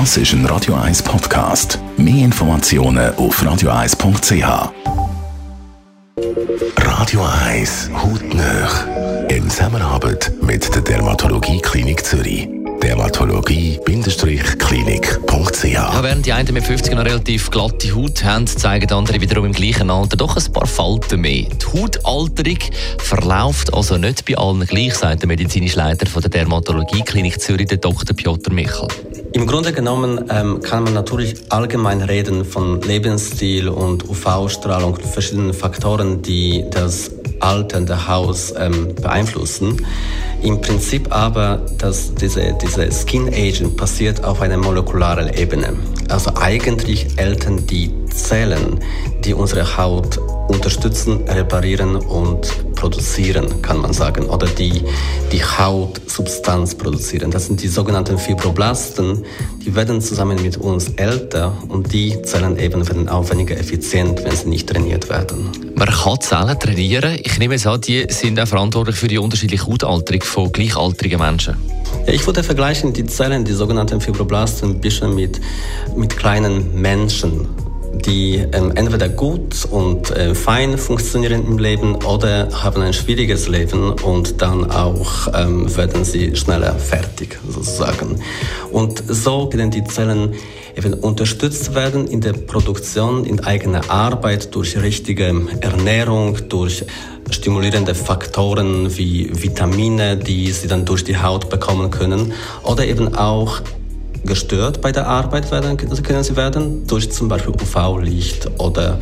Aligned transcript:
Das 0.00 0.16
ist 0.16 0.32
ein 0.32 0.44
Radio 0.46 0.74
1 0.74 1.04
Podcast. 1.04 1.78
Mehr 1.96 2.24
Informationen 2.24 3.14
auf 3.14 3.40
radio1.ch. 3.40 4.72
Radio 6.78 7.22
1 7.22 7.90
Hautnöch. 7.94 8.72
In 9.28 9.48
Zusammenarbeit 9.48 10.32
mit 10.42 10.74
der 10.74 10.82
Dermatologie 10.82 11.60
Klinik 11.60 12.04
Zürich. 12.04 12.48
Dermatologie-klinik.ch 12.82 15.64
Ja, 15.64 16.02
während 16.02 16.26
die 16.26 16.32
einen 16.32 16.52
mit 16.52 16.64
50 16.64 16.96
noch 16.96 17.04
relativ 17.04 17.52
glatte 17.52 17.94
Haut 17.94 18.24
haben, 18.24 18.48
zeigen 18.48 18.92
andere 18.92 19.20
wiederum 19.20 19.44
im 19.44 19.52
gleichen 19.52 19.90
Alter 19.90 20.16
doch 20.16 20.36
ein 20.36 20.52
paar 20.52 20.66
Falten 20.66 21.20
mehr. 21.20 21.44
Die 21.44 21.66
Hautalterung 21.72 22.58
verläuft 22.98 23.72
also 23.72 23.96
nicht 23.96 24.24
bei 24.26 24.36
allen 24.36 24.66
gleich, 24.66 24.96
sagt 24.96 25.22
der 25.22 25.28
medizinische 25.28 25.78
Leiter 25.78 26.06
von 26.06 26.20
der 26.20 26.32
Dermatologie-Klinik 26.32 27.40
Zürich, 27.40 27.68
der 27.68 27.78
Dr. 27.78 28.16
Piotr 28.16 28.52
Michel. 28.52 28.88
Im 29.34 29.48
Grunde 29.48 29.72
genommen 29.72 30.26
ähm, 30.30 30.60
kann 30.60 30.84
man 30.84 30.94
natürlich 30.94 31.34
allgemein 31.48 32.02
reden 32.02 32.44
von 32.44 32.80
Lebensstil 32.80 33.68
und 33.68 34.08
UV-Strahlung 34.08 34.94
und 34.94 35.02
verschiedenen 35.02 35.52
Faktoren, 35.52 36.22
die 36.22 36.64
das 36.70 37.10
alternde 37.40 38.06
Haus 38.06 38.54
ähm, 38.56 38.94
beeinflussen. 38.94 39.84
Im 40.40 40.60
Prinzip 40.60 41.12
aber, 41.12 41.66
dass 41.78 42.14
diese, 42.14 42.56
diese 42.62 42.88
Skin 42.92 43.26
Aging 43.26 43.74
passiert 43.74 44.22
auf 44.22 44.40
einer 44.40 44.56
molekularen 44.56 45.28
Ebene. 45.34 45.72
Also 46.08 46.30
eigentlich 46.36 47.18
ältern 47.18 47.66
die 47.66 47.90
Zellen, 48.14 48.78
die 49.24 49.34
unsere 49.34 49.76
Haut 49.76 50.16
unterstützen, 50.46 51.24
reparieren 51.26 51.96
und 51.96 52.74
produzieren, 52.76 52.93
kann 53.62 53.80
man 53.80 53.92
sagen, 53.92 54.26
oder 54.26 54.46
die 54.46 54.82
die 55.32 55.42
Hautsubstanz 55.42 56.74
produzieren. 56.74 57.30
Das 57.30 57.46
sind 57.46 57.62
die 57.62 57.68
sogenannten 57.68 58.18
Fibroblasten, 58.18 59.24
die 59.64 59.74
werden 59.74 60.00
zusammen 60.00 60.40
mit 60.42 60.56
uns 60.56 60.90
älter 60.96 61.56
und 61.68 61.92
die 61.92 62.20
Zellen 62.22 62.58
eben 62.58 62.86
werden 62.86 63.08
auch 63.08 63.28
weniger 63.30 63.56
effizient, 63.58 64.24
wenn 64.24 64.36
sie 64.36 64.48
nicht 64.48 64.68
trainiert 64.68 65.08
werden. 65.08 65.48
Man 65.74 65.88
kann 65.88 66.20
Zellen 66.20 66.58
trainieren. 66.58 67.18
Ich 67.22 67.38
nehme 67.38 67.54
es 67.54 67.66
an, 67.66 67.80
die 67.80 68.06
sind 68.08 68.38
auch 68.38 68.46
verantwortlich 68.46 68.96
für 68.96 69.08
die 69.08 69.18
unterschiedliche 69.18 69.66
Hautalterung 69.66 70.22
von 70.22 70.52
gleichaltrigen 70.52 71.18
Menschen. 71.18 71.56
Ja, 72.06 72.12
ich 72.12 72.26
würde 72.26 72.42
vergleichen 72.42 72.92
die 72.92 73.06
Zellen, 73.06 73.44
die 73.44 73.52
sogenannten 73.52 74.00
Fibroblasten, 74.00 74.70
ein 74.70 74.80
bisschen 74.80 75.14
mit, 75.14 75.40
mit 75.96 76.16
kleinen 76.16 76.80
Menschen 76.80 77.48
die 77.98 78.44
ähm, 78.52 78.72
entweder 78.74 79.08
gut 79.08 79.66
und 79.70 80.10
äh, 80.10 80.34
fein 80.34 80.78
funktionieren 80.78 81.46
im 81.46 81.58
Leben 81.58 81.96
oder 82.04 82.48
haben 82.62 82.82
ein 82.82 82.92
schwieriges 82.92 83.48
Leben 83.48 83.92
und 83.92 84.40
dann 84.42 84.70
auch 84.70 85.28
ähm, 85.34 85.74
werden 85.76 86.04
sie 86.04 86.36
schneller 86.36 86.74
fertig 86.74 87.38
sozusagen. 87.48 88.20
Und 88.70 89.02
so 89.08 89.48
können 89.48 89.70
die 89.70 89.84
Zellen 89.84 90.34
eben 90.76 90.94
unterstützt 90.94 91.74
werden 91.74 92.06
in 92.06 92.20
der 92.20 92.32
Produktion, 92.32 93.24
in 93.24 93.40
eigener 93.40 93.90
Arbeit 93.90 94.54
durch 94.54 94.76
richtige 94.76 95.34
Ernährung, 95.60 96.48
durch 96.48 96.84
stimulierende 97.30 97.94
Faktoren 97.94 98.96
wie 98.96 99.30
Vitamine, 99.32 100.16
die 100.16 100.50
sie 100.52 100.68
dann 100.68 100.84
durch 100.84 101.04
die 101.04 101.16
Haut 101.16 101.48
bekommen 101.48 101.90
können 101.90 102.32
oder 102.62 102.86
eben 102.86 103.14
auch 103.14 103.60
gestört 104.24 104.80
bei 104.80 104.92
der 104.92 105.06
Arbeit 105.06 105.50
werden, 105.50 105.76
also 105.88 106.02
können 106.02 106.24
sie 106.24 106.36
werden 106.36 106.86
durch 106.86 107.10
zum 107.10 107.28
Beispiel 107.28 107.54
UV-Licht 107.54 108.48
oder 108.58 108.98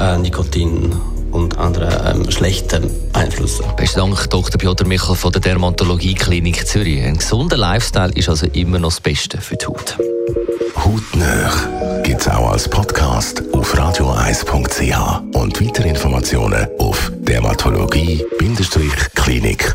äh, 0.00 0.18
Nikotin 0.18 0.92
und 1.32 1.58
andere 1.58 2.14
ähm, 2.14 2.30
schlechte 2.30 2.82
Einflüsse. 3.12 3.64
Besten 3.76 4.00
Dank, 4.00 4.30
Dr. 4.30 4.58
Piotr 4.58 4.86
Michel 4.86 5.16
von 5.16 5.32
der 5.32 5.40
Dermatologie 5.40 6.14
Klinik 6.14 6.66
Zürich. 6.66 7.02
Ein 7.02 7.18
gesunder 7.18 7.56
Lifestyle 7.56 8.12
ist 8.14 8.28
also 8.28 8.46
immer 8.52 8.78
noch 8.78 8.90
das 8.90 9.00
Beste 9.00 9.40
für 9.40 9.56
die 9.56 9.66
Haut. 9.66 9.96
Hautnöch 10.76 12.02
gibt 12.02 12.20
es 12.20 12.28
auch 12.28 12.50
als 12.50 12.68
Podcast 12.68 13.42
auf 13.52 13.74
radio1.ch 13.74 15.36
und 15.36 15.60
weitere 15.60 15.88
Informationen 15.88 16.68
auf 16.78 17.10
dermatologie-klinik.ch. 17.16 19.74